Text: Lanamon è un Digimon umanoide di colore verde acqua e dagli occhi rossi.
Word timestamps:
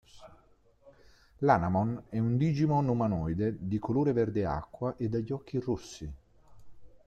Lanamon 1.41 2.05
è 2.09 2.17
un 2.17 2.35
Digimon 2.35 2.87
umanoide 2.87 3.55
di 3.59 3.77
colore 3.77 4.13
verde 4.13 4.47
acqua 4.47 4.95
e 4.97 5.07
dagli 5.09 5.31
occhi 5.31 5.59
rossi. 5.59 6.11